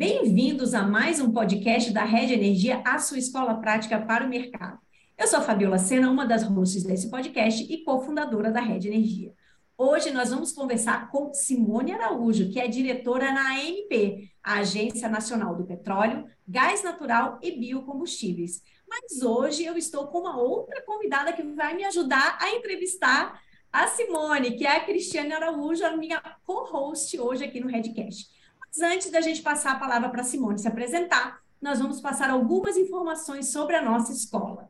[0.00, 4.78] Bem-vindos a mais um podcast da Rede Energia, a sua escola prática para o mercado.
[5.18, 9.34] Eu sou a Fabiola Sena, uma das hosts desse podcast e cofundadora da Rede Energia.
[9.76, 15.54] Hoje nós vamos conversar com Simone Araújo, que é diretora na ANP, a Agência Nacional
[15.54, 18.62] do Petróleo, Gás Natural e Biocombustíveis.
[18.88, 23.38] Mas hoje eu estou com uma outra convidada que vai me ajudar a entrevistar
[23.70, 28.39] a Simone, que é a Cristiane Araújo, a minha co-host hoje aqui no Redcast.
[28.70, 32.76] Mas antes da gente passar a palavra para Simone se apresentar, nós vamos passar algumas
[32.76, 34.68] informações sobre a nossa escola.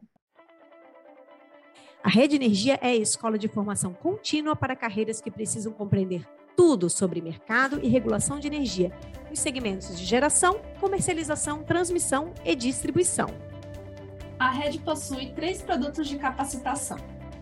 [2.02, 6.88] A Rede Energia é a escola de formação contínua para carreiras que precisam compreender tudo
[6.88, 8.90] sobre mercado e regulação de energia,
[9.28, 13.28] nos segmentos de geração, comercialização, transmissão e distribuição.
[14.38, 16.96] A rede possui três produtos de capacitação: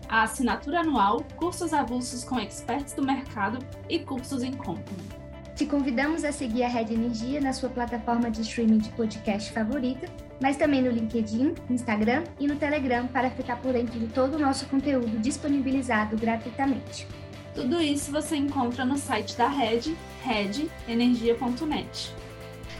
[0.09, 5.28] a assinatura anual, cursos avulsos com experts do mercado e cursos em company.
[5.59, 10.07] Te convidamos a seguir a Rede Energia na sua plataforma de streaming de podcast favorita,
[10.41, 14.39] mas também no LinkedIn, Instagram e no Telegram para ficar por dentro de todo o
[14.39, 17.05] nosso conteúdo disponibilizado gratuitamente.
[17.53, 22.15] Tudo isso você encontra no site da Rede, redenergia.net.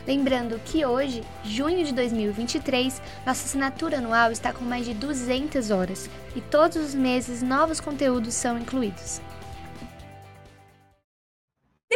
[0.07, 6.09] Lembrando que hoje, junho de 2023, nossa assinatura anual está com mais de 200 horas
[6.33, 9.19] e todos os meses novos conteúdos são incluídos.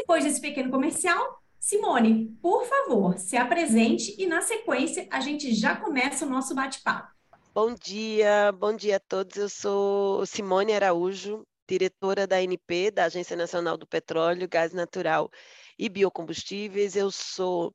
[0.03, 5.77] Depois desse pequeno comercial, Simone, por favor, se apresente e na sequência a gente já
[5.77, 7.07] começa o nosso bate-papo.
[7.53, 9.37] Bom dia, bom dia a todos.
[9.37, 15.31] Eu sou Simone Araújo, diretora da ANP, da Agência Nacional do Petróleo, Gás Natural
[15.79, 16.97] e Biocombustíveis.
[16.97, 17.73] Eu sou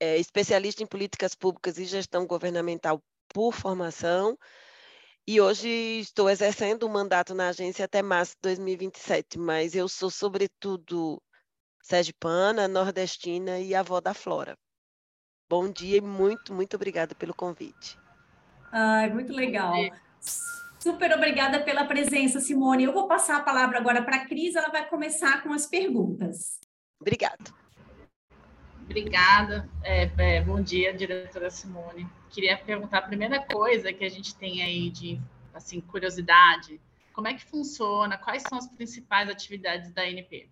[0.00, 4.36] é, especialista em políticas públicas e gestão governamental por formação.
[5.24, 5.68] E hoje
[6.00, 11.22] estou exercendo o um mandato na agência até março de 2027, mas eu sou, sobretudo,
[11.80, 14.58] sergipana, nordestina e avó da Flora.
[15.48, 17.96] Bom dia e muito, muito obrigada pelo convite.
[18.72, 19.76] Ai, muito legal.
[20.80, 22.82] Super obrigada pela presença, Simone.
[22.82, 26.58] Eu vou passar a palavra agora para a Cris, ela vai começar com as perguntas.
[27.00, 27.61] Obrigada.
[28.92, 29.66] Obrigada.
[29.82, 32.06] É, é, bom dia, diretora Simone.
[32.28, 35.18] Queria perguntar a primeira coisa que a gente tem aí de
[35.54, 36.78] assim, curiosidade.
[37.14, 38.18] Como é que funciona?
[38.18, 40.46] Quais são as principais atividades da NP?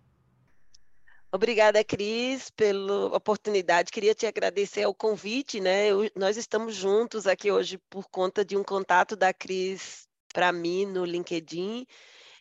[1.31, 3.91] Obrigada, Cris, pela oportunidade.
[3.91, 5.91] Queria te agradecer o convite, né?
[5.91, 10.87] Eu, nós estamos juntos aqui hoje por conta de um contato da Cris para mim
[10.87, 11.85] no LinkedIn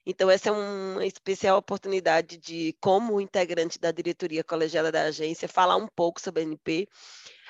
[0.05, 5.77] então, essa é uma especial oportunidade de, como integrante da diretoria colegiada da agência, falar
[5.77, 6.89] um pouco sobre a ANP.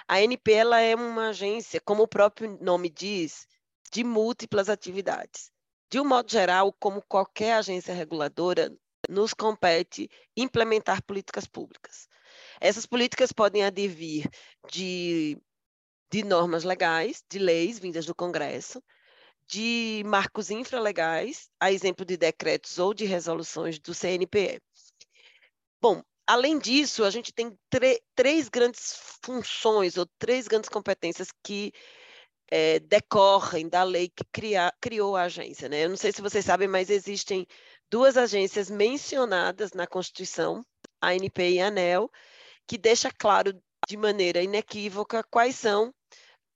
[0.09, 3.47] A ANP ela é uma agência, como o próprio nome diz,
[3.93, 5.51] de múltiplas atividades.
[5.91, 8.73] De um modo geral, como qualquer agência reguladora,
[9.09, 12.09] nos compete implementar políticas públicas.
[12.61, 14.29] Essas políticas podem advir
[14.71, 15.39] de,
[16.11, 18.83] de normas legais, de leis vindas do Congresso,
[19.51, 24.63] de marcos infralegais, a exemplo de decretos ou de resoluções do CNPE.
[25.83, 27.59] Bom, além disso, a gente tem
[28.15, 31.73] três grandes funções ou três grandes competências que
[32.49, 34.25] é, decorrem da lei que
[34.81, 35.69] criou a agência.
[35.69, 35.85] Né?
[35.85, 37.45] Eu não sei se vocês sabem, mas existem
[37.91, 40.65] duas agências mencionadas na Constituição,
[41.01, 42.09] a ANP e a ANEL,
[42.69, 43.53] que deixa claro
[43.89, 45.93] de maneira inequívoca quais são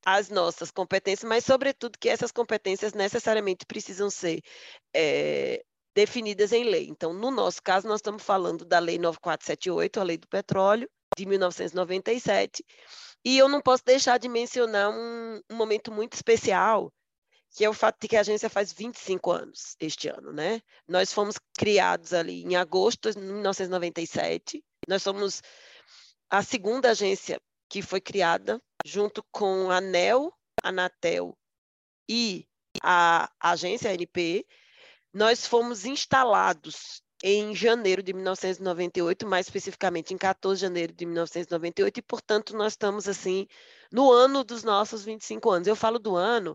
[0.04, 4.42] as nossas competências, mas, sobretudo, que essas competências necessariamente precisam ser
[4.94, 6.88] é, definidas em lei.
[6.88, 11.26] Então, no nosso caso, nós estamos falando da Lei 9478, a Lei do Petróleo, de
[11.26, 12.64] 1997,
[13.24, 16.92] e eu não posso deixar de mencionar um, um momento muito especial,
[17.56, 20.60] que é o fato de que a agência faz 25 anos este ano, né?
[20.88, 25.40] Nós fomos criados ali em agosto de 1997, nós somos
[26.28, 31.36] a segunda agência que foi criada junto com a ANEL, Anatel
[32.08, 32.46] e
[32.82, 34.46] a agência ANP,
[35.12, 41.98] nós fomos instalados em janeiro de 1998, mais especificamente em 14 de janeiro de 1998,
[41.98, 43.46] e, portanto, nós estamos, assim,
[43.90, 45.66] no ano dos nossos 25 anos.
[45.66, 46.54] Eu falo do ano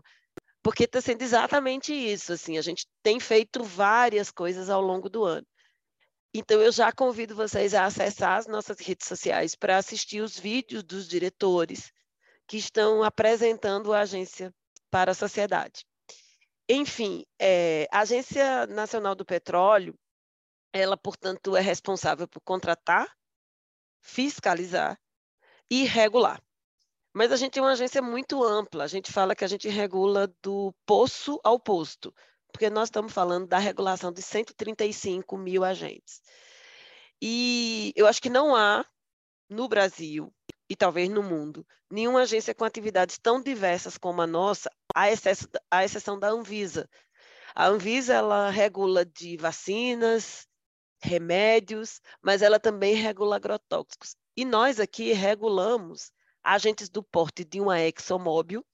[0.62, 5.24] porque está sendo exatamente isso, assim, a gente tem feito várias coisas ao longo do
[5.24, 5.46] ano.
[6.32, 10.84] Então, eu já convido vocês a acessar as nossas redes sociais para assistir os vídeos
[10.84, 11.90] dos diretores,
[12.50, 14.52] que estão apresentando a agência
[14.90, 15.86] para a sociedade.
[16.68, 19.96] Enfim, é, a Agência Nacional do Petróleo,
[20.72, 23.08] ela, portanto, é responsável por contratar,
[24.02, 24.98] fiscalizar
[25.70, 26.42] e regular.
[27.14, 30.26] Mas a gente é uma agência muito ampla, a gente fala que a gente regula
[30.42, 32.12] do poço ao posto,
[32.52, 36.20] porque nós estamos falando da regulação de 135 mil agentes.
[37.22, 38.84] E eu acho que não há
[39.48, 40.34] no Brasil
[40.70, 45.48] e talvez no mundo, nenhuma agência com atividades tão diversas como a nossa, à, excesso,
[45.68, 46.88] à exceção da Anvisa.
[47.52, 50.46] A Anvisa ela regula de vacinas,
[51.02, 54.14] remédios, mas ela também regula agrotóxicos.
[54.36, 58.64] E nós aqui regulamos agentes do porte de uma ExxonMobil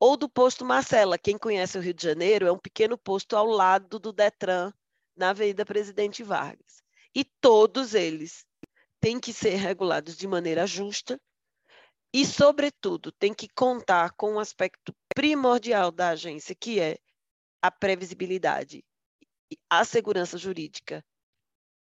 [0.00, 1.16] ou do posto Marcela.
[1.16, 4.72] Quem conhece o Rio de Janeiro, é um pequeno posto ao lado do Detran,
[5.16, 6.82] na Avenida Presidente Vargas.
[7.14, 8.44] E todos eles
[9.02, 11.20] têm que ser regulados de maneira justa
[12.14, 16.98] e, sobretudo, tem que contar com um aspecto primordial da agência, que é
[17.60, 18.84] a previsibilidade,
[19.68, 21.04] a segurança jurídica,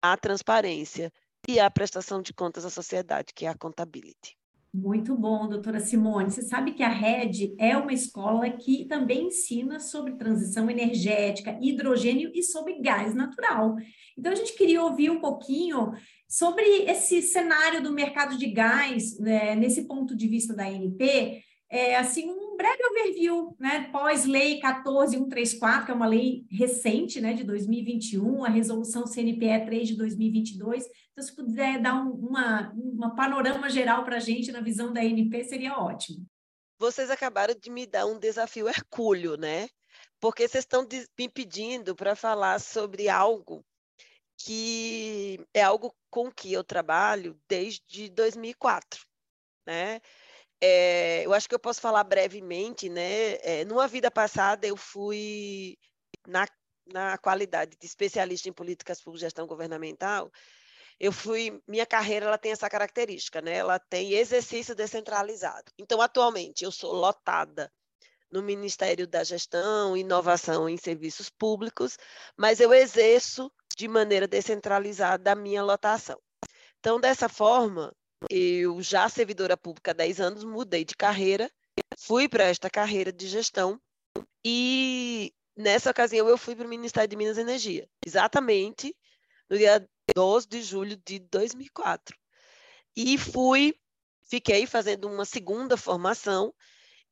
[0.02, 1.14] a transparência
[1.48, 4.41] e a prestação de contas à sociedade, que é a contabilidade.
[4.74, 6.32] Muito bom, doutora Simone.
[6.32, 12.32] Você sabe que a RED é uma escola que também ensina sobre transição energética, hidrogênio
[12.34, 13.76] e sobre gás natural.
[14.18, 15.92] Então, a gente queria ouvir um pouquinho
[16.26, 21.98] sobre esse cenário do mercado de gás, né, nesse ponto de vista da ANP, é,
[21.98, 28.44] assim, um breve overview, né, pós-lei 14134, que é uma lei recente, né, de 2021,
[28.44, 30.86] a resolução CNPE 3 de 2022.
[31.12, 35.02] Então, se puder dar um uma, uma panorama geral para a gente na visão da
[35.02, 36.26] ANP, seria ótimo.
[36.80, 39.68] Vocês acabaram de me dar um desafio hercúleo, né?
[40.20, 40.88] Porque vocês estão
[41.18, 43.64] me pedindo para falar sobre algo
[44.38, 49.06] que é algo com que eu trabalho desde 2004,
[49.66, 50.02] né?
[50.62, 53.34] É, eu acho que eu posso falar brevemente, né?
[53.42, 55.76] É, numa vida passada, eu fui,
[56.28, 56.46] na,
[56.86, 60.32] na qualidade de especialista em políticas públicas e gestão governamental,
[61.00, 63.58] eu fui, minha carreira ela tem essa característica, né?
[63.58, 65.72] Ela tem exercício descentralizado.
[65.80, 67.72] Então, atualmente, eu sou lotada
[68.32, 71.98] no Ministério da Gestão Inovação em Serviços Públicos,
[72.38, 76.20] mas eu exerço de maneira descentralizada a minha lotação.
[76.80, 77.92] Então, dessa forma,
[78.30, 81.50] eu já servidora pública há 10 anos, mudei de carreira,
[81.98, 83.80] fui para esta carreira de gestão
[84.46, 88.96] e nessa ocasião eu fui para o Ministério de Minas e Energia, exatamente
[89.50, 92.18] no dia 12 de julho de 2004.
[92.96, 93.74] E fui,
[94.24, 96.54] fiquei fazendo uma segunda formação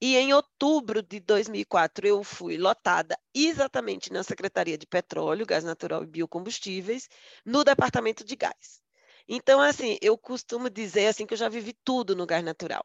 [0.02, 6.04] e em outubro de 2004 eu fui lotada exatamente na Secretaria de Petróleo, Gás Natural
[6.04, 7.10] e Biocombustíveis,
[7.46, 8.82] no Departamento de Gás.
[9.30, 12.84] Então, assim, eu costumo dizer assim que eu já vivi tudo no gás natural.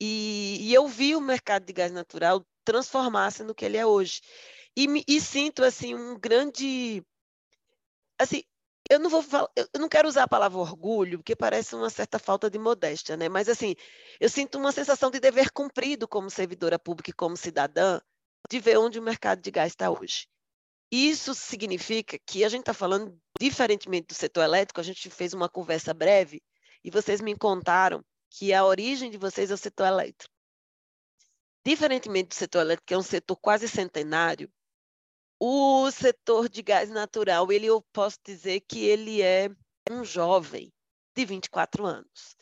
[0.00, 4.20] E, e eu vi o mercado de gás natural transformar-se no que ele é hoje.
[4.76, 7.04] E, e sinto assim um grande
[8.18, 8.42] assim,
[8.90, 12.18] eu não vou falar, eu não quero usar a palavra orgulho, porque parece uma certa
[12.18, 13.28] falta de modéstia, né?
[13.28, 13.74] Mas assim,
[14.20, 18.00] eu sinto uma sensação de dever cumprido como servidora pública e como cidadã,
[18.50, 20.26] de ver onde o mercado de gás está hoje.
[20.94, 25.48] Isso significa que a gente está falando, diferentemente do setor elétrico, a gente fez uma
[25.48, 26.42] conversa breve
[26.84, 30.30] e vocês me contaram que a origem de vocês é o setor elétrico.
[31.64, 34.52] Diferentemente do setor elétrico, que é um setor quase centenário,
[35.40, 39.48] o setor de gás natural, ele eu posso dizer que ele é
[39.90, 40.70] um jovem
[41.16, 42.36] de 24 anos.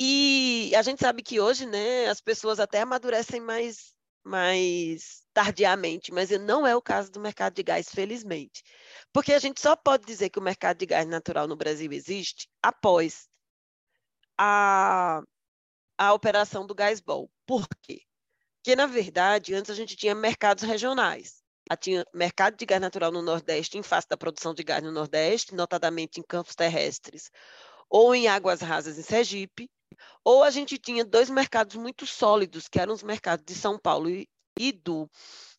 [0.00, 3.94] E a gente sabe que hoje, né, as pessoas até amadurecem mais
[4.24, 8.62] mais tardiamente, mas não é o caso do mercado de gás, felizmente.
[9.12, 12.48] Porque a gente só pode dizer que o mercado de gás natural no Brasil existe
[12.62, 13.28] após
[14.38, 15.22] a,
[15.98, 17.30] a operação do Gasbol.
[17.46, 18.02] Por quê?
[18.56, 21.42] Porque, na verdade, antes a gente tinha mercados regionais.
[21.68, 24.92] A tinha mercado de gás natural no Nordeste, em face da produção de gás no
[24.92, 27.30] Nordeste, notadamente em campos terrestres,
[27.88, 29.70] ou em águas rasas em Sergipe,
[30.24, 34.08] ou a gente tinha dois mercados muito sólidos, que eram os mercados de São Paulo
[34.10, 35.08] e, e do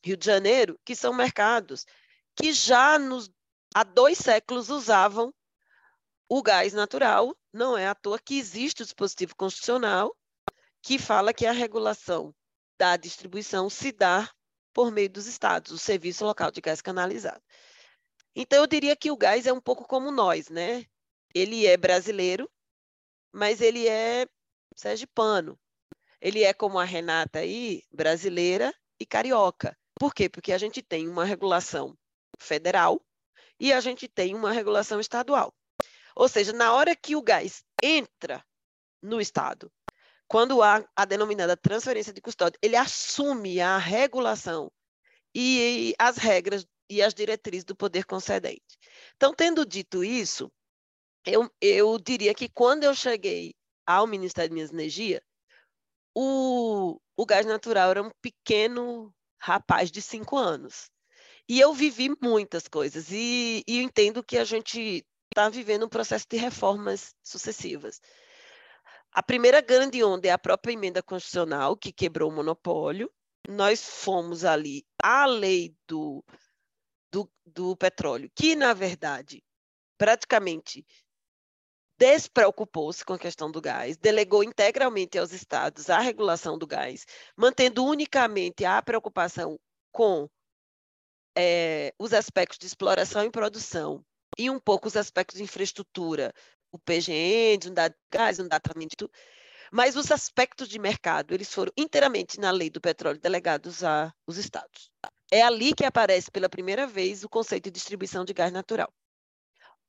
[0.04, 1.86] Rio de Janeiro, que são mercados
[2.36, 3.30] que já nos,
[3.74, 5.34] há dois séculos usavam
[6.30, 7.36] o gás natural.
[7.52, 10.16] Não é à toa que existe o dispositivo constitucional
[10.82, 12.36] que fala que a regulação
[12.78, 14.30] da distribuição se dá
[14.74, 17.42] por meio dos estados, o serviço local de gás canalizado.
[18.36, 20.86] Então, eu diria que o gás é um pouco como nós, né?
[21.34, 22.50] Ele é brasileiro,
[23.34, 24.28] mas ele é
[24.75, 25.60] sergipano.
[26.22, 29.78] Ele é como a Renata aí, brasileira e carioca.
[30.00, 30.30] Por quê?
[30.30, 31.98] Porque a gente tem uma regulação
[32.40, 33.02] federal
[33.60, 35.54] e a gente tem uma regulação estadual.
[36.16, 38.46] Ou seja, na hora que o gás entra
[39.02, 39.72] no estado,
[40.28, 44.72] quando há a denominada transferência de custódia, ele assume a regulação
[45.36, 48.80] e as regras e as diretrizes do poder concedente.
[49.16, 50.52] Então, tendo dito isso,
[51.25, 53.53] eu, eu diria que quando eu cheguei
[53.86, 55.24] ao Ministério de Minas e Energia,
[56.15, 60.89] o, o gás natural era um pequeno rapaz de cinco anos.
[61.48, 66.25] E eu vivi muitas coisas, e, e entendo que a gente está vivendo um processo
[66.30, 68.00] de reformas sucessivas.
[69.12, 73.12] A primeira grande onda é a própria emenda constitucional, que quebrou o monopólio.
[73.48, 76.24] Nós fomos ali à lei do,
[77.12, 79.44] do, do petróleo, que, na verdade,
[79.98, 80.86] praticamente
[81.97, 87.05] despreocupou-se com a questão do gás, delegou integralmente aos estados a regulação do gás,
[87.38, 89.59] mantendo unicamente a preocupação
[89.91, 90.27] com
[91.38, 94.03] é, os aspectos de exploração e produção
[94.38, 96.33] e um pouco os aspectos de infraestrutura,
[96.71, 99.09] o PGN, unidade de gás, de tratamento,
[99.71, 104.91] mas os aspectos de mercado, eles foram inteiramente na lei do petróleo delegados aos estados.
[105.31, 108.91] É ali que aparece pela primeira vez o conceito de distribuição de gás natural.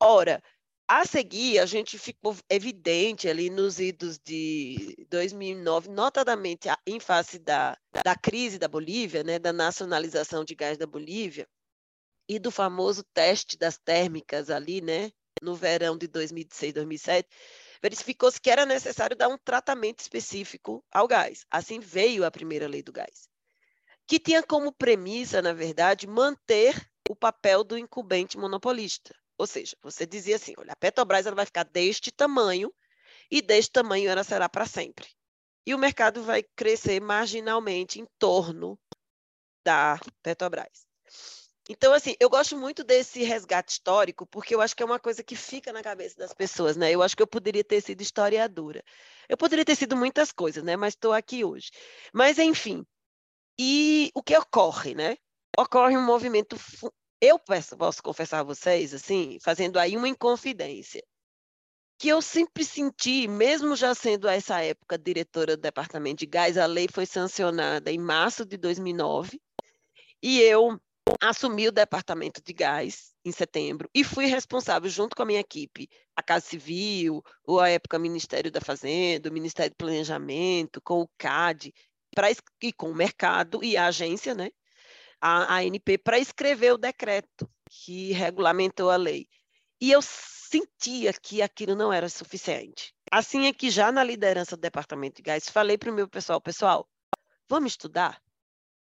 [0.00, 0.42] Ora,
[0.87, 7.76] a seguir, a gente ficou evidente ali nos idos de 2009, notadamente em face da,
[8.05, 11.49] da crise da Bolívia, né, da nacionalização de gás da Bolívia,
[12.29, 15.11] e do famoso teste das térmicas ali, né,
[15.43, 17.29] no verão de 2006, 2007,
[17.83, 21.45] verificou-se que era necessário dar um tratamento específico ao gás.
[21.50, 23.29] Assim veio a primeira lei do gás,
[24.07, 26.75] que tinha como premissa, na verdade, manter
[27.09, 29.14] o papel do incumbente monopolista.
[29.38, 32.73] Ou seja, você dizia assim: olha, a Petrobras ela vai ficar deste tamanho
[33.31, 35.09] e deste tamanho ela será para sempre.
[35.67, 38.79] E o mercado vai crescer marginalmente em torno
[39.64, 40.87] da Petrobras.
[41.69, 45.23] Então, assim, eu gosto muito desse resgate histórico, porque eu acho que é uma coisa
[45.23, 46.91] que fica na cabeça das pessoas, né?
[46.91, 48.85] Eu acho que eu poderia ter sido historiadora.
[49.26, 50.76] Eu poderia ter sido muitas coisas, né?
[50.76, 51.71] Mas estou aqui hoje.
[52.12, 52.85] Mas, enfim,
[53.59, 55.17] e o que ocorre, né?
[55.57, 56.57] Ocorre um movimento
[57.25, 61.02] eu peço, posso confessar a vocês, assim, fazendo aí uma inconfidência,
[61.99, 66.59] que eu sempre senti, mesmo já sendo a essa época diretora do Departamento de Gás,
[66.59, 69.40] a lei foi sancionada em março de 2009,
[70.23, 70.78] e eu
[71.21, 75.88] assumi o Departamento de Gás em setembro e fui responsável, junto com a minha equipe,
[76.16, 81.09] a Casa Civil, ou a época Ministério da Fazenda, o Ministério do Planejamento, com o
[81.16, 81.73] CAD,
[82.14, 82.28] pra,
[82.62, 84.50] e com o mercado e a agência, né?
[85.26, 89.26] A ANP para escrever o decreto que regulamentou a lei.
[89.81, 92.95] E eu sentia que aquilo não era suficiente.
[93.11, 96.43] Assim é que já na liderança do Departamento de Gás, falei para o meu pessoal,
[96.43, 96.87] pessoal,
[97.49, 98.23] vamos estudar,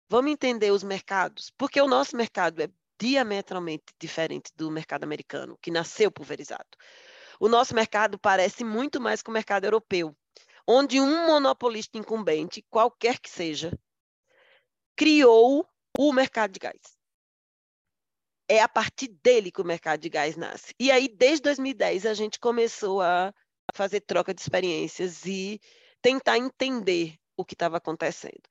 [0.08, 2.70] vamos entender os mercados, porque o nosso mercado é
[3.00, 6.78] diametralmente diferente do mercado americano, que nasceu pulverizado.
[7.40, 10.16] O nosso mercado parece muito mais com o mercado europeu,
[10.68, 13.72] onde um monopolista incumbente, qualquer que seja,
[14.96, 15.68] criou
[15.98, 16.80] o mercado de gás.
[18.48, 20.74] É a partir dele que o mercado de gás nasce.
[20.80, 23.34] E aí, desde 2010, a gente começou a
[23.74, 25.62] fazer troca de experiências e
[26.02, 28.42] tentar entender o que estava acontecendo.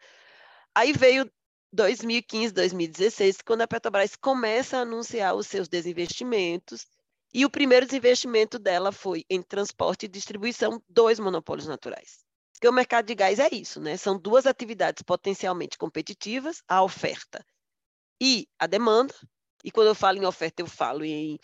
[0.75, 1.31] Aí veio
[1.73, 6.87] 2015, 2016, quando a Petrobras começa a anunciar os seus desinvestimentos,
[7.33, 12.28] e o primeiro desinvestimento dela foi em transporte e distribuição dos monopólios naturais.
[12.59, 13.97] Porque o mercado de gás é isso, né?
[13.97, 17.47] São duas atividades potencialmente competitivas, a oferta
[18.21, 19.15] e a demanda.
[19.63, 21.39] E quando eu falo em oferta, eu falo em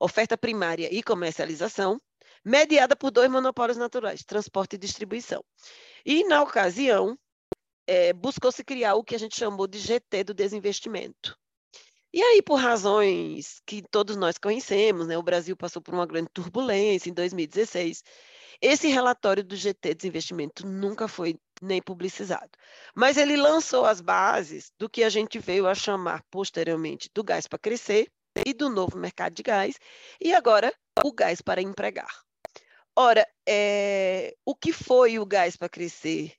[0.00, 2.00] oferta primária e comercialização,
[2.42, 5.44] mediada por dois monopólios naturais, transporte e distribuição.
[6.02, 7.18] E, na ocasião,
[7.86, 11.36] é, buscou-se criar o que a gente chamou de GT do desinvestimento.
[12.10, 16.30] E aí, por razões que todos nós conhecemos, né, o Brasil passou por uma grande
[16.32, 18.02] turbulência em 2016,
[18.60, 22.50] esse relatório do GT Desinvestimento nunca foi nem publicizado,
[22.94, 27.46] mas ele lançou as bases do que a gente veio a chamar posteriormente do gás
[27.46, 28.08] para crescer
[28.46, 29.76] e do novo mercado de gás,
[30.20, 30.72] e agora
[31.04, 32.10] o gás para empregar.
[32.96, 36.34] Ora, é, o que foi o gás para crescer?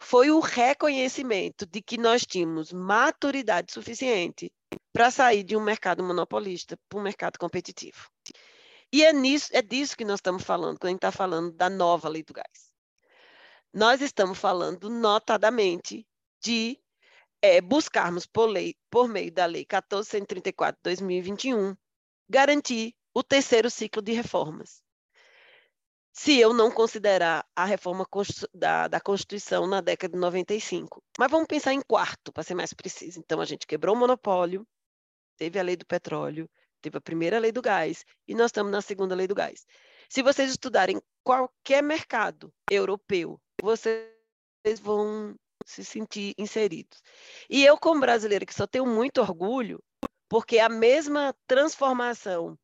[0.00, 4.52] Foi o reconhecimento de que nós tínhamos maturidade suficiente
[4.92, 8.08] para sair de um mercado monopolista para um mercado competitivo.
[8.92, 11.70] E é, nisso, é disso que nós estamos falando, quando a gente está falando da
[11.70, 12.72] nova lei do gás.
[13.72, 16.06] Nós estamos falando, notadamente,
[16.42, 16.78] de
[17.40, 21.74] é, buscarmos, por, lei, por meio da Lei 1434 de 2021,
[22.28, 24.82] garantir o terceiro ciclo de reformas.
[26.12, 28.06] Se eu não considerar a reforma
[28.52, 31.02] da, da Constituição na década de 95.
[31.18, 33.18] Mas vamos pensar em quarto, para ser mais preciso.
[33.18, 34.66] Então, a gente quebrou o monopólio,
[35.38, 36.48] teve a lei do petróleo,
[36.82, 39.64] Teve a primeira lei do gás e nós estamos na segunda lei do gás.
[40.08, 44.10] Se vocês estudarem qualquer mercado europeu, vocês
[44.80, 45.34] vão
[45.64, 47.00] se sentir inseridos.
[47.48, 49.82] E eu, como brasileira, que só tenho muito orgulho,
[50.28, 52.58] porque a mesma transformação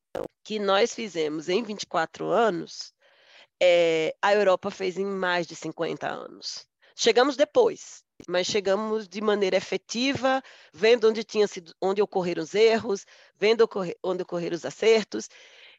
[0.45, 2.93] que nós fizemos em 24 anos,
[3.63, 6.67] é, a Europa fez em mais de 50 anos.
[6.97, 13.05] Chegamos depois, mas chegamos de maneira efetiva, vendo onde tinha sido, onde ocorreram os erros,
[13.37, 13.69] vendo
[14.03, 15.29] onde ocorreram os acertos.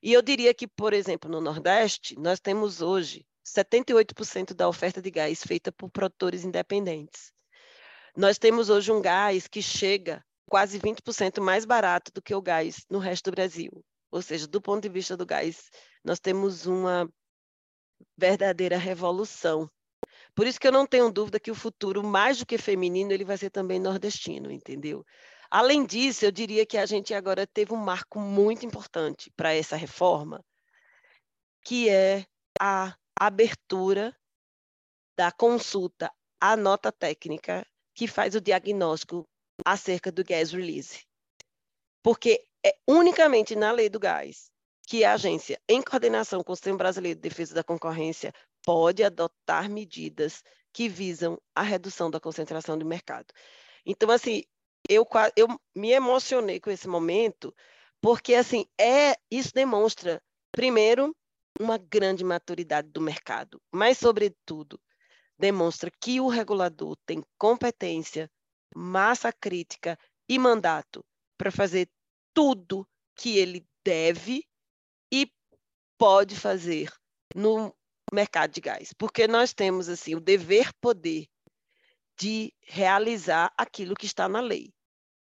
[0.02, 5.12] E eu diria que, por exemplo, no Nordeste, nós temos hoje 78% da oferta de
[5.12, 7.34] gás feita por produtores independentes.
[8.16, 12.86] Nós temos hoje um gás que chega quase 20% mais barato do que o gás
[12.90, 13.84] no resto do Brasil.
[14.12, 15.70] Ou seja, do ponto de vista do gás,
[16.04, 17.10] nós temos uma
[18.18, 19.70] verdadeira revolução.
[20.36, 23.26] Por isso que eu não tenho dúvida que o futuro, mais do que feminino, ele
[23.26, 25.06] vai ser também nordestino, entendeu?
[25.50, 29.76] Além disso, eu diria que a gente agora teve um marco muito importante para essa
[29.76, 30.46] reforma,
[31.64, 32.26] que é
[32.60, 34.16] a abertura
[35.18, 39.28] da consulta à nota técnica que faz o diagnóstico
[39.66, 41.06] acerca do gas release.
[42.02, 44.50] Porque é unicamente na lei do gás
[44.88, 48.34] que a agência, em coordenação com o Sistema Brasileiro de Defesa da Concorrência,
[48.66, 53.34] pode adotar medidas que visam a redução da concentração do mercado.
[53.86, 54.44] Então, assim,
[54.88, 57.54] eu, eu me emocionei com esse momento,
[58.02, 61.16] porque assim, é, isso demonstra, primeiro,
[61.60, 64.80] uma grande maturidade do mercado, mas, sobretudo,
[65.38, 68.30] demonstra que o regulador tem competência,
[68.76, 69.98] massa crítica
[70.28, 71.04] e mandato
[71.38, 71.90] para fazer
[72.34, 74.46] tudo que ele deve
[75.12, 75.32] e
[75.98, 76.94] pode fazer
[77.36, 77.76] no
[78.14, 81.28] mercado de gás, porque nós temos assim o dever poder
[82.20, 84.74] de realizar aquilo que está na lei.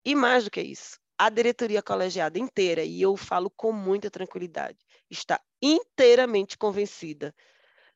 [0.04, 4.78] E mais do que isso, a diretoria colegiada inteira, e eu falo com muita tranquilidade,
[5.10, 7.34] está inteiramente convencida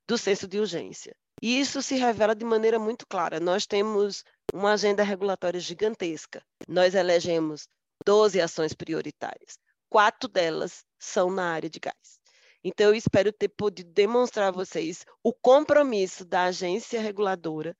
[0.06, 1.14] do senso de urgência.
[1.42, 3.40] E isso se revela de maneira muito clara.
[3.40, 6.42] Nós temos uma agenda regulatória gigantesca.
[6.68, 7.66] Nós elegemos
[8.04, 9.58] 12 ações prioritárias.
[9.88, 12.19] Quatro delas são na área de gás.
[12.62, 17.74] Então, eu espero ter podido demonstrar a vocês o compromisso da agência reguladora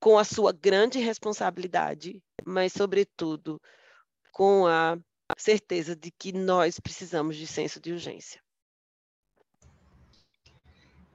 [0.00, 3.60] com a sua grande responsabilidade, mas, sobretudo,
[4.32, 4.98] com a
[5.38, 8.42] certeza de que nós precisamos de senso de urgência.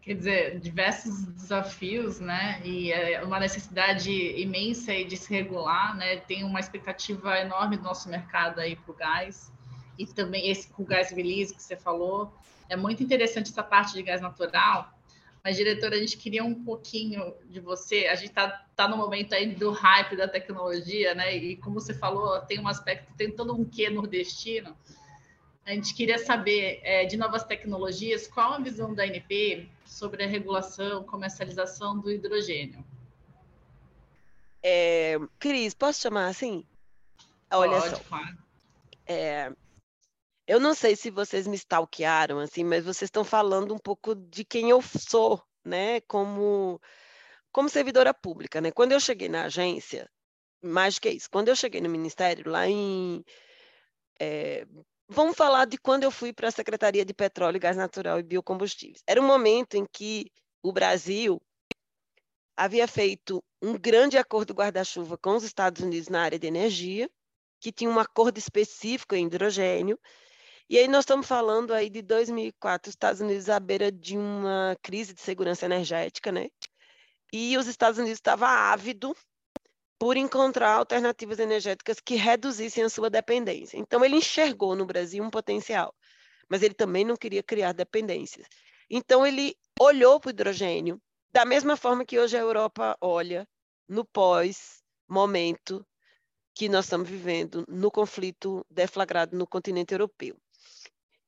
[0.02, 2.62] Quer dizer, diversos desafios, né?
[2.64, 6.22] E é uma necessidade imensa de se regular, né?
[6.22, 9.52] Tem uma expectativa enorme do nosso mercado aí para o gás
[9.98, 12.34] e também esse com gás release que você falou.
[12.70, 14.98] É muito interessante essa parte de gás natural,
[15.48, 18.08] mas, diretora, a gente queria um pouquinho de você.
[18.08, 21.38] A gente está tá no momento aí do hype da tecnologia, né?
[21.38, 24.76] E como você falou, tem um aspecto, tem todo um quê nordestino.
[25.66, 30.28] A gente queria saber é, de novas tecnologias, qual a visão da ANP sobre a
[30.28, 32.84] regulação, comercialização do hidrogênio?
[34.62, 36.66] É, Cris, posso chamar assim?
[37.50, 38.04] Olha Pode, só.
[38.04, 38.38] Claro.
[39.06, 39.54] É,
[40.48, 44.46] eu não sei se vocês me stalkearam, assim, mas vocês estão falando um pouco de
[44.46, 46.82] quem eu sou, né, como,
[47.52, 48.72] como servidora pública, né?
[48.72, 50.10] Quando eu cheguei na agência,
[50.62, 53.24] mais do que isso, quando eu cheguei no ministério, lá em.
[54.20, 54.66] É,
[55.10, 59.04] vamos falar de quando eu fui para a Secretaria de Petróleo, Gás Natural e Biocombustíveis.
[59.06, 60.32] Era um momento em que
[60.64, 61.42] o Brasil
[62.56, 67.10] havia feito um grande acordo guarda-chuva com os Estados Unidos na área de energia,
[67.60, 70.00] que tinha um acordo específico em hidrogênio,
[70.70, 74.78] e aí nós estamos falando aí de 2004, os Estados Unidos à beira de uma
[74.82, 76.50] crise de segurança energética, né?
[77.32, 79.16] E os Estados Unidos estavam ávido
[80.00, 83.78] por encontrar alternativas energéticas que reduzissem a sua dependência.
[83.78, 85.94] Então ele enxergou no Brasil um potencial,
[86.50, 88.48] mas ele também não queria criar dependências.
[88.90, 91.02] Então ele olhou para o hidrogênio
[91.32, 93.48] da mesma forma que hoje a Europa olha
[93.88, 95.86] no pós-momento
[96.54, 100.36] que nós estamos vivendo no conflito deflagrado no continente europeu.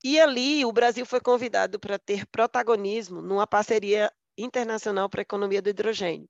[0.03, 5.61] E ali o Brasil foi convidado para ter protagonismo numa parceria internacional para a economia
[5.61, 6.29] do hidrogênio.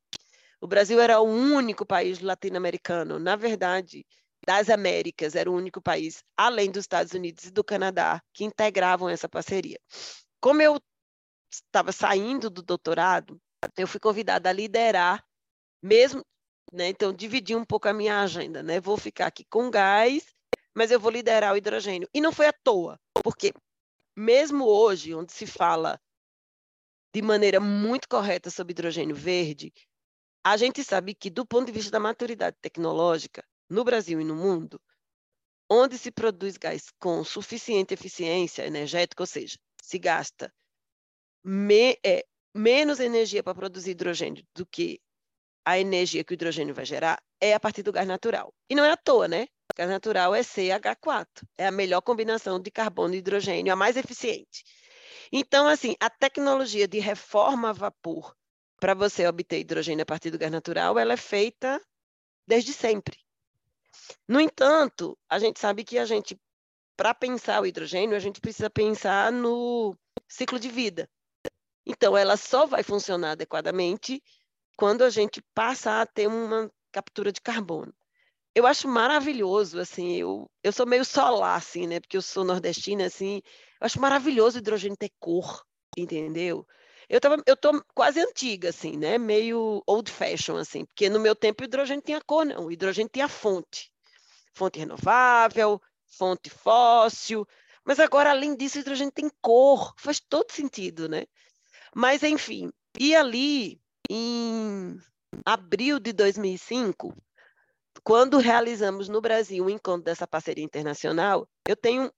[0.60, 4.06] O Brasil era o único país latino-americano, na verdade,
[4.46, 9.08] das Américas, era o único país, além dos Estados Unidos e do Canadá, que integravam
[9.08, 9.80] essa parceria.
[10.42, 10.82] Como eu
[11.52, 13.40] estava saindo do doutorado,
[13.78, 15.24] eu fui convidada a liderar,
[15.82, 16.26] mesmo,
[16.74, 18.80] né, então dividi um pouco a minha agenda, né?
[18.80, 20.24] Vou ficar aqui com gás
[20.80, 22.08] mas eu vou liderar o hidrogênio.
[22.14, 22.98] E não foi à toa,
[23.30, 23.54] porque
[24.18, 26.02] mesmo hoje, onde se fala
[27.14, 29.72] de maneira muito correta sobre hidrogênio verde,
[30.44, 34.36] a gente sabe que, do ponto de vista da maturidade tecnológica, no Brasil e no
[34.36, 34.82] mundo,
[35.70, 40.52] onde se produz gás com suficiente eficiência energética, ou seja, se gasta
[41.44, 45.00] me, é, menos energia para produzir hidrogênio do que
[45.64, 48.52] a energia que o hidrogênio vai gerar, é a partir do gás natural.
[48.68, 49.48] E não é à toa, né?
[49.76, 51.48] Gás natural é CH4.
[51.58, 54.64] É a melhor combinação de carbono e hidrogênio, a mais eficiente.
[55.32, 58.36] Então, assim, a tecnologia de reforma a vapor
[58.80, 61.82] para você obter hidrogênio a partir do gás natural, ela é feita
[62.48, 63.18] desde sempre.
[64.28, 66.40] No entanto, a gente sabe que a gente,
[66.96, 69.96] para pensar o hidrogênio, a gente precisa pensar no
[70.28, 71.10] ciclo de vida.
[71.86, 74.24] Então, ela só vai funcionar adequadamente
[74.78, 77.94] quando a gente passa a ter uma captura de carbono.
[78.56, 83.06] Eu acho maravilhoso, assim, eu, eu sou meio solar, assim, né, porque eu sou nordestina,
[83.06, 83.42] assim,
[83.80, 85.64] eu acho maravilhoso o hidrogênio ter cor,
[85.98, 86.66] entendeu?
[87.08, 91.36] Eu, tava, eu tô quase antiga, assim, né, meio old fashion, assim, porque no meu
[91.36, 93.92] tempo o hidrogênio tinha cor, não, o hidrogênio tinha fonte.
[94.54, 95.82] Fonte renovável,
[96.18, 97.48] fonte fóssil,
[97.86, 101.26] mas agora, além disso, o hidrogênio tem cor, faz todo sentido, né?
[101.96, 104.98] Mas, enfim, e ali, em
[105.46, 107.16] abril de 2005,
[108.04, 112.12] quando realizamos no Brasil o encontro dessa parceria internacional, eu tenho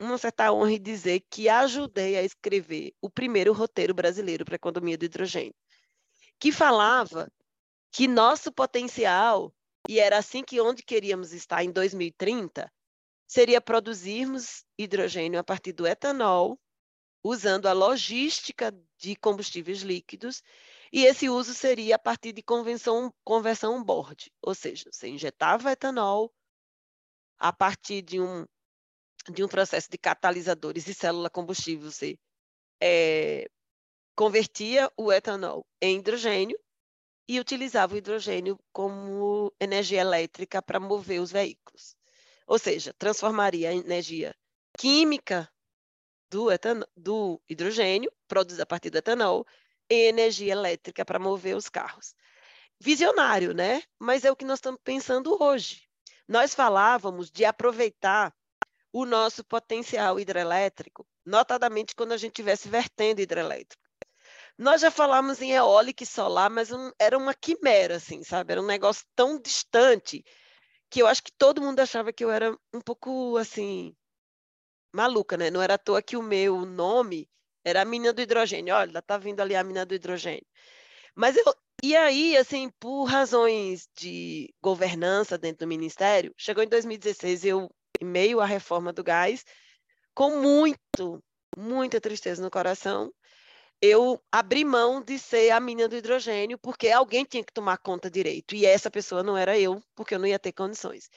[0.00, 4.56] uma certa honra em dizer que ajudei a escrever o primeiro roteiro brasileiro para a
[4.56, 5.54] economia do hidrogênio,
[6.38, 7.30] que falava
[7.92, 9.54] que nosso potencial,
[9.88, 12.70] e era assim que onde queríamos estar em 2030,
[13.26, 16.58] seria produzirmos hidrogênio a partir do etanol,
[17.22, 20.42] usando a logística de combustíveis líquidos,
[20.92, 26.32] e esse uso seria a partir de convenção, conversão on-board, ou seja, você injetava etanol
[27.38, 28.46] a partir de um,
[29.30, 32.18] de um processo de catalisadores e célula combustível, você
[32.80, 33.48] é,
[34.16, 36.58] convertia o etanol em hidrogênio
[37.28, 41.96] e utilizava o hidrogênio como energia elétrica para mover os veículos.
[42.46, 44.34] Ou seja, transformaria a energia
[44.78, 45.50] química
[46.30, 49.46] do, etanol, do hidrogênio, produzida a partir do etanol,
[49.88, 52.14] em energia elétrica para mover os carros.
[52.80, 53.82] Visionário, né?
[53.98, 55.82] Mas é o que nós estamos pensando hoje.
[56.28, 58.34] Nós falávamos de aproveitar
[58.92, 63.82] o nosso potencial hidrelétrico, notadamente quando a gente estivesse vertendo hidrelétrico.
[64.56, 68.52] Nós já falamos em eólica e solar, mas um, era uma quimera, assim, sabe?
[68.52, 70.24] Era um negócio tão distante
[70.88, 73.96] que eu acho que todo mundo achava que eu era um pouco assim
[74.94, 75.50] maluca, né?
[75.50, 77.28] Não era à toa que o meu nome
[77.64, 78.74] era a mina do hidrogênio.
[78.74, 80.46] Olha, tá vindo ali a mina do hidrogênio.
[81.14, 81.44] Mas eu
[81.82, 88.04] e aí, assim, por razões de governança dentro do ministério, chegou em 2016 eu em
[88.06, 89.44] meio à reforma do gás,
[90.14, 91.22] com muito,
[91.56, 93.12] muita tristeza no coração,
[93.82, 98.10] eu abri mão de ser a menina do hidrogênio, porque alguém tinha que tomar conta
[98.10, 98.54] direito.
[98.54, 101.10] E essa pessoa não era eu, porque eu não ia ter condições.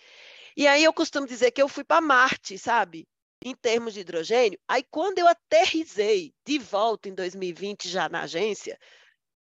[0.55, 3.07] E aí eu costumo dizer que eu fui para Marte, sabe?
[3.43, 4.59] Em termos de hidrogênio.
[4.67, 8.77] Aí quando eu aterrisei de volta em 2020 já na agência,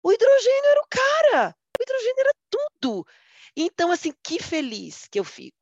[0.03, 1.55] o hidrogênio era o cara.
[1.79, 3.08] O hidrogênio era tudo.
[3.55, 5.58] Então, assim, que feliz que eu fico.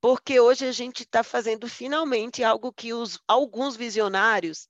[0.00, 4.68] Porque hoje a gente está fazendo finalmente algo que os, alguns visionários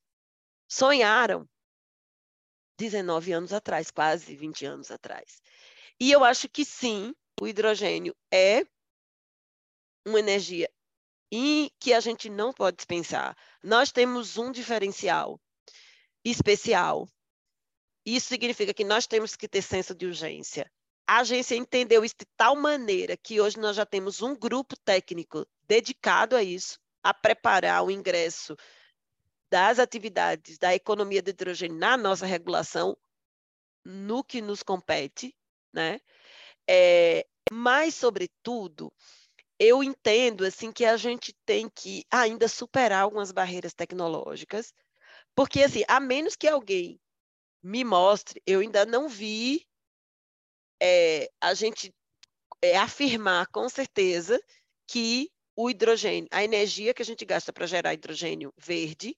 [0.68, 1.48] sonharam
[2.78, 5.40] 19 anos atrás, quase 20 anos atrás.
[6.00, 8.66] E eu acho que sim, o hidrogênio é
[10.06, 10.68] uma energia
[11.32, 13.34] e que a gente não pode dispensar.
[13.62, 15.40] Nós temos um diferencial
[16.22, 17.08] especial.
[18.04, 20.70] Isso significa que nós temos que ter senso de urgência.
[21.06, 25.46] A agência entendeu isso de tal maneira que hoje nós já temos um grupo técnico
[25.66, 28.54] dedicado a isso, a preparar o ingresso
[29.50, 32.96] das atividades da economia de hidrogênio na nossa regulação,
[33.84, 35.34] no que nos compete,
[35.72, 35.98] né?
[36.68, 38.92] É, mas, sobretudo,
[39.62, 44.74] eu entendo assim que a gente tem que ainda superar algumas barreiras tecnológicas,
[45.36, 47.00] porque assim, a menos que alguém
[47.62, 49.64] me mostre, eu ainda não vi
[50.82, 51.94] é, a gente
[52.60, 54.42] é, afirmar com certeza
[54.84, 59.16] que o hidrogênio, a energia que a gente gasta para gerar hidrogênio verde,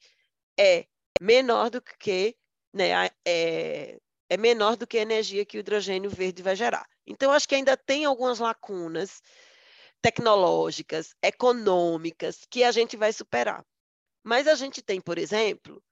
[0.61, 0.87] é
[1.23, 2.37] menor do que
[2.71, 2.91] né,
[3.25, 6.87] é, é menor do que a energia que o hidrogênio verde vai gerar.
[7.07, 9.23] Então, acho que ainda tem algumas lacunas
[10.05, 13.65] tecnológicas, econômicas, que a gente vai superar.
[14.23, 15.83] Mas a gente tem, por exemplo,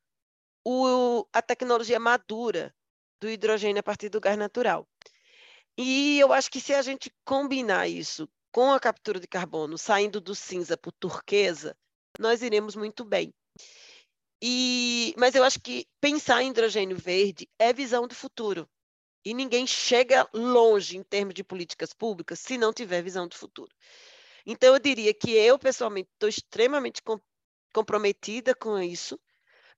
[0.66, 2.75] o, a tecnologia madura
[3.18, 4.87] do hidrogênio a partir do gás natural.
[5.79, 10.20] E eu acho que se a gente combinar isso com a captura de carbono, saindo
[10.20, 11.75] do cinza para o turquesa,
[12.18, 13.33] nós iremos muito bem.
[14.42, 18.68] E, mas eu acho que pensar em hidrogênio verde é visão do futuro.
[19.25, 23.71] E ninguém chega longe em termos de políticas públicas se não tiver visão do futuro.
[24.45, 27.21] Então, eu diria que eu, pessoalmente, estou extremamente com,
[27.73, 29.19] comprometida com isso,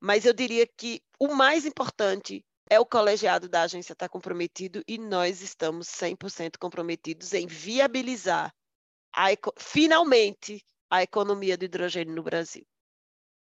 [0.01, 4.83] mas eu diria que o mais importante é o colegiado da agência estar tá comprometido
[4.89, 8.55] e nós estamos 100% comprometidos em viabilizar
[9.15, 9.27] a,
[9.59, 12.67] finalmente a economia do hidrogênio no Brasil.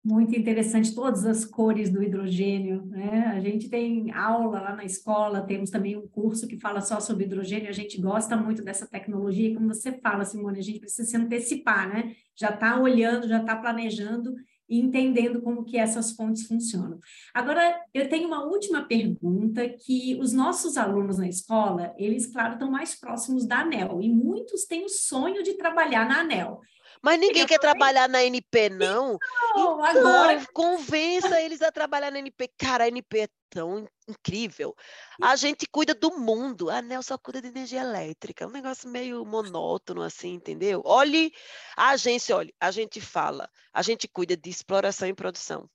[0.03, 3.33] Muito interessante todas as cores do hidrogênio, né?
[3.35, 7.25] A gente tem aula lá na escola, temos também um curso que fala só sobre
[7.25, 11.15] hidrogênio, a gente gosta muito dessa tecnologia, como você fala, Simone, a gente precisa se
[11.15, 12.15] antecipar, né?
[12.35, 14.33] Já está olhando, já está planejando
[14.67, 16.97] e entendendo como que essas fontes funcionam.
[17.31, 22.71] Agora, eu tenho uma última pergunta que os nossos alunos na escola, eles, claro, estão
[22.71, 26.59] mais próximos da ANEL, e muitos têm o sonho de trabalhar na ANEL.
[27.01, 29.17] Mas ninguém quer trabalhar na NP, não.
[29.55, 30.45] Não, então, agora.
[30.53, 32.47] Convença eles a trabalhar na NP.
[32.57, 34.75] Cara, a NP é tão incrível.
[35.21, 36.69] A gente cuida do mundo.
[36.69, 38.43] A ANEL só cuida de energia elétrica.
[38.43, 40.81] É um negócio meio monótono, assim, entendeu?
[40.85, 41.31] Olhe
[41.75, 45.67] a agência, olha, a gente fala, a gente cuida de exploração e produção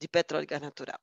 [0.00, 0.98] de petróleo e gás natural.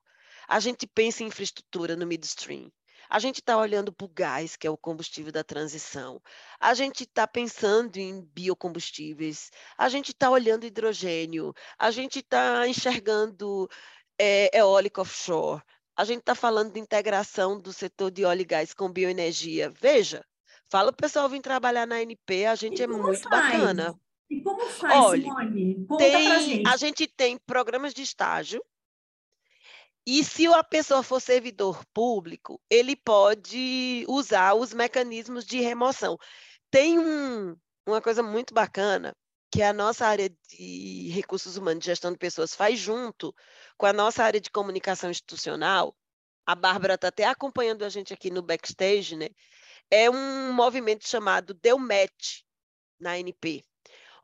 [0.47, 2.71] A gente pensa em infraestrutura no midstream.
[3.11, 6.21] A gente está olhando para o gás, que é o combustível da transição.
[6.57, 9.51] A gente está pensando em biocombustíveis.
[9.77, 11.53] A gente está olhando hidrogênio.
[11.77, 13.69] A gente está enxergando
[14.17, 15.61] é, eólica offshore.
[15.93, 19.69] A gente está falando de integração do setor de óleo e gás com bioenergia.
[19.69, 20.23] Veja,
[20.69, 23.51] fala o pessoal vir trabalhar na NP, a gente e é muito faz?
[23.51, 23.93] bacana.
[24.29, 25.85] E como faz, Olha, Simone?
[25.85, 26.69] Conta tem, gente.
[26.69, 28.63] A gente tem programas de estágio
[30.05, 36.17] e se a pessoa for servidor público, ele pode usar os mecanismos de remoção.
[36.71, 39.15] Tem um, uma coisa muito bacana
[39.51, 43.35] que a nossa área de recursos humanos, gestão de pessoas, faz junto
[43.77, 45.95] com a nossa área de comunicação institucional.
[46.45, 49.29] A Bárbara está até acompanhando a gente aqui no backstage, né?
[49.89, 52.41] É um movimento chamado Deu Match
[52.99, 53.63] na NP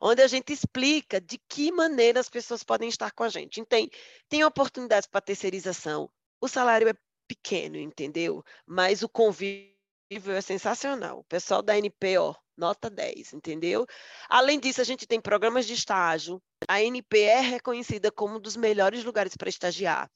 [0.00, 3.60] onde a gente explica de que maneira as pessoas podem estar com a gente.
[3.60, 3.86] Então,
[4.28, 6.10] tem, oportunidades para terceirização.
[6.40, 6.94] O salário é
[7.26, 8.44] pequeno, entendeu?
[8.66, 11.20] Mas o convívio é sensacional.
[11.20, 13.86] O pessoal da NP, ó, nota 10, entendeu?
[14.28, 16.40] Além disso, a gente tem programas de estágio.
[16.66, 20.10] A NP é reconhecida como um dos melhores lugares para estagiar.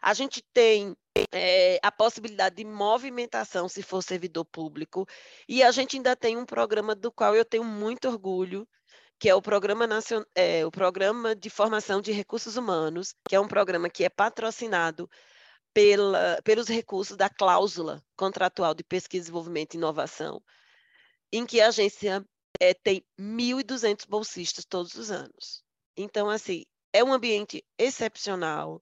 [0.00, 0.96] A gente tem
[1.32, 5.06] é, a possibilidade de movimentação se for servidor público,
[5.48, 8.66] e a gente ainda tem um programa do qual eu tenho muito orgulho,
[9.18, 10.22] que é o Programa, Nacion...
[10.34, 15.10] é, o Programa de Formação de Recursos Humanos, que é um programa que é patrocinado
[15.74, 20.42] pela, pelos recursos da cláusula contratual de pesquisa, desenvolvimento e inovação,
[21.32, 22.24] em que a agência
[22.60, 25.62] é, tem 1.200 bolsistas todos os anos.
[25.96, 28.80] Então, assim, é um ambiente excepcional.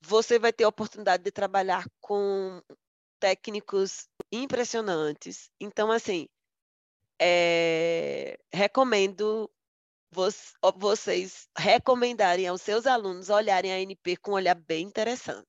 [0.00, 2.60] Você vai ter a oportunidade de trabalhar com
[3.20, 5.50] técnicos impressionantes.
[5.60, 6.28] Então, assim,
[7.20, 9.50] é, recomendo
[10.10, 15.46] vocês recomendarem aos seus alunos olharem a NP com um olhar bem interessante.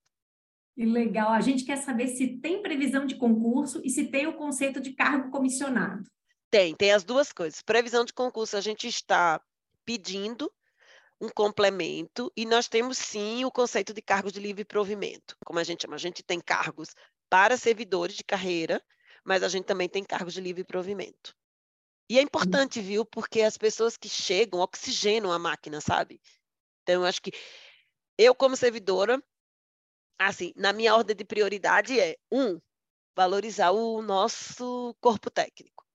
[0.75, 1.31] Que legal.
[1.31, 4.93] A gente quer saber se tem previsão de concurso e se tem o conceito de
[4.93, 6.09] cargo comissionado.
[6.49, 7.61] Tem, tem as duas coisas.
[7.61, 9.41] Previsão de concurso, a gente está
[9.85, 10.51] pedindo
[11.21, 15.63] um complemento e nós temos sim o conceito de cargos de livre provimento, como a
[15.63, 15.95] gente chama.
[15.95, 16.95] A gente tem cargos
[17.29, 18.81] para servidores de carreira,
[19.23, 21.35] mas a gente também tem cargos de livre provimento.
[22.09, 23.05] E é importante, viu?
[23.05, 26.19] Porque as pessoas que chegam oxigenam a máquina, sabe?
[26.81, 27.31] Então, eu acho que
[28.17, 29.23] eu, como servidora,
[30.17, 32.59] assim, na minha ordem de prioridade é, um,
[33.15, 35.85] valorizar o nosso corpo técnico.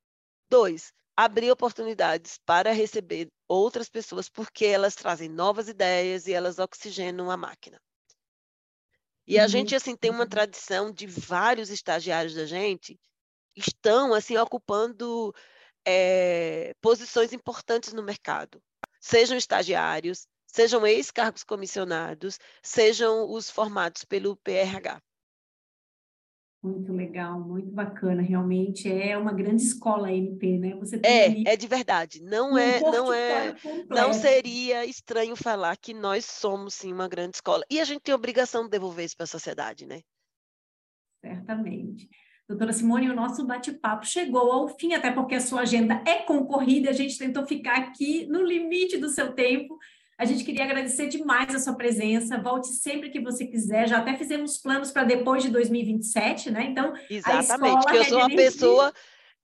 [0.48, 7.30] Dois, abrir oportunidades para receber outras pessoas, porque elas trazem novas ideias e elas oxigenam
[7.30, 7.80] a máquina.
[9.26, 9.48] E a uhum.
[9.48, 13.00] gente, assim, tem uma tradição de vários estagiários da gente
[13.56, 15.34] estão, assim, ocupando
[15.86, 18.62] é, posições importantes no mercado,
[19.00, 25.00] sejam estagiários, sejam ex-cargos comissionados, sejam os formados pelo PRH.
[26.62, 30.74] Muito legal, muito bacana, realmente é uma grande escola MP, né?
[30.76, 31.44] Você é, ali...
[31.46, 32.22] é de verdade.
[32.22, 33.86] Não um é, não é, completo.
[33.90, 38.14] não seria estranho falar que nós somos sim uma grande escola e a gente tem
[38.14, 40.00] a obrigação de devolver isso para a sociedade, né?
[41.20, 42.08] Certamente.
[42.46, 46.90] Doutora Simone, o nosso bate-papo chegou ao fim, até porque a sua agenda é concorrida,
[46.90, 49.78] a gente tentou ficar aqui no limite do seu tempo.
[50.18, 52.38] A gente queria agradecer demais a sua presença.
[52.38, 53.88] Volte sempre que você quiser.
[53.88, 56.64] Já até fizemos planos para depois de 2027, né?
[56.64, 58.92] Então, exatamente, porque eu sou uma pessoa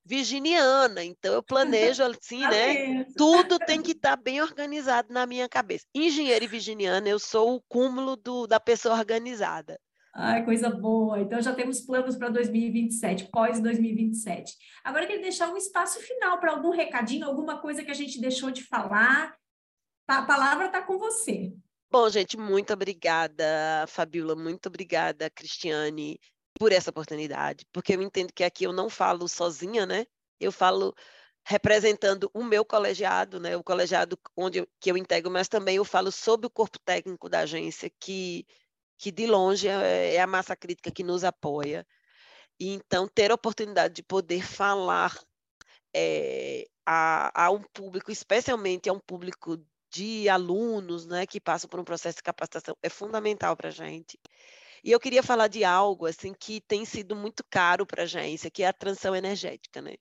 [0.04, 3.04] virginiana, então eu planejo assim, né?
[3.16, 5.86] Tudo tem que estar tá bem organizado na minha cabeça.
[5.94, 9.80] Engenheiro e virginiana, eu sou o cúmulo do, da pessoa organizada.
[10.12, 11.20] Ai, coisa boa.
[11.20, 14.56] Então já temos planos para 2027, pós 2027.
[14.82, 18.20] Agora eu queria deixar um espaço final para algum recadinho, alguma coisa que a gente
[18.20, 19.34] deixou de falar.
[20.08, 21.52] A palavra está com você.
[21.92, 23.44] Bom, gente, muito obrigada,
[23.88, 26.20] Fabiola, muito obrigada, Cristiane,
[26.58, 30.06] por essa oportunidade, porque eu entendo que aqui eu não falo sozinha, né?
[30.38, 30.94] Eu falo
[31.44, 33.56] representando o meu colegiado, né?
[33.56, 37.28] O colegiado onde eu, que eu integro, mas também eu falo sobre o corpo técnico
[37.28, 38.46] da agência, que
[39.00, 41.86] que de longe é, é a massa crítica que nos apoia.
[42.60, 45.18] E então, ter a oportunidade de poder falar
[45.96, 49.56] é, a, a, um público, especialmente a um público
[49.90, 54.20] de alunos né, que passam por um processo de capacitação é fundamental para a gente.
[54.84, 58.50] E eu queria falar de algo assim que tem sido muito caro para a agência,
[58.50, 59.80] que é a transição energética.
[59.80, 59.94] Né?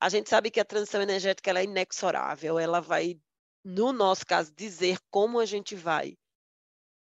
[0.00, 3.18] A gente sabe que a transição energética é inexorável, ela vai,
[3.64, 6.16] no nosso caso, dizer como a gente vai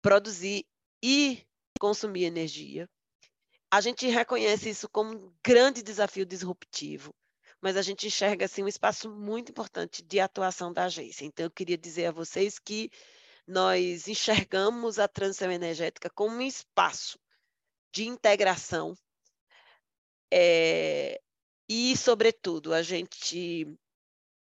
[0.03, 0.67] produzir
[1.03, 1.45] e
[1.81, 2.89] consumir energia.
[3.71, 7.15] A gente reconhece isso como um grande desafio disruptivo
[7.63, 11.25] mas a gente enxerga assim um espaço muito importante de atuação da agência.
[11.25, 12.91] Então eu queria dizer a vocês que
[13.47, 17.21] nós enxergamos a transição energética como um espaço
[17.95, 18.97] de integração
[20.33, 21.21] é,
[21.69, 23.67] e, sobretudo, a gente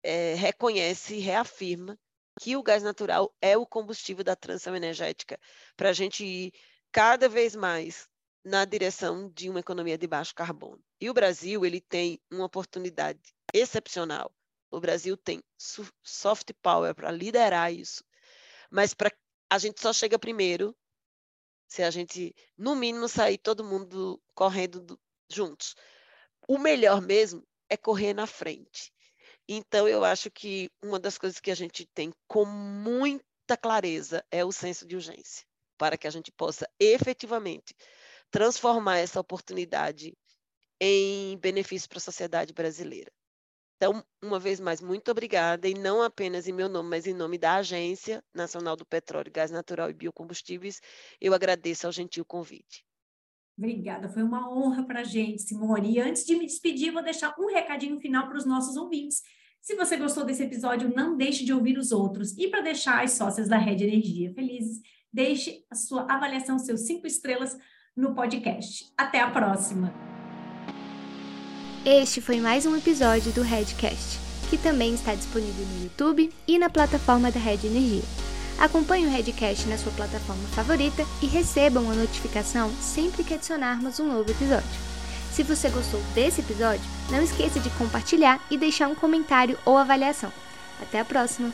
[0.03, 1.99] é, reconhece e reafirma
[2.40, 5.38] que o gás natural é o combustível da transição energética
[5.77, 6.53] para a gente ir
[6.90, 8.09] cada vez mais
[8.45, 10.83] na direção de uma economia de baixo carbono.
[11.01, 13.21] E o Brasil ele tem uma oportunidade
[13.53, 14.33] excepcional.
[14.71, 15.42] O Brasil tem
[16.03, 18.03] soft power para liderar isso,
[18.71, 19.12] mas para
[19.51, 20.75] a gente só chega primeiro
[21.68, 25.75] se a gente, no mínimo, sair todo mundo correndo do, juntos.
[26.47, 28.92] O melhor mesmo é correr na frente.
[29.48, 34.44] Então, eu acho que uma das coisas que a gente tem com muita clareza é
[34.44, 35.44] o senso de urgência,
[35.76, 37.74] para que a gente possa efetivamente
[38.31, 40.16] transformar essa oportunidade
[40.81, 43.12] em benefício para a sociedade brasileira.
[43.76, 47.37] Então, uma vez mais, muito obrigada, e não apenas em meu nome, mas em nome
[47.37, 50.81] da Agência Nacional do Petróleo, Gás Natural e Biocombustíveis,
[51.20, 52.85] eu agradeço ao gentil convite.
[53.57, 55.93] Obrigada, foi uma honra para a gente, Simone.
[55.93, 59.23] E antes de me despedir, vou deixar um recadinho final para os nossos ouvintes.
[59.61, 62.37] Se você gostou desse episódio, não deixe de ouvir os outros.
[62.37, 64.81] E para deixar as sócias da Rede Energia felizes,
[65.12, 67.57] deixe a sua avaliação, seus cinco estrelas
[67.97, 68.93] no podcast.
[68.97, 69.93] Até a próxima!
[71.85, 76.71] Este foi mais um episódio do Redcast, que também está disponível no YouTube e na
[76.71, 78.32] plataforma da Red Energia.
[78.62, 84.07] Acompanhe o Redcast na sua plataforma favorita e receba uma notificação sempre que adicionarmos um
[84.07, 84.70] novo episódio.
[85.33, 90.33] Se você gostou desse episódio, não esqueça de compartilhar e deixar um comentário ou avaliação.
[90.81, 91.53] Até a próxima!